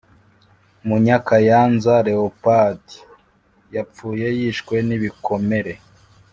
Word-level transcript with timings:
Munyakayanza 0.87 1.93
Leopold 2.07 2.83
yapfuye 3.75 4.27
yishwe 4.39 4.75
nibikomere 4.87 5.73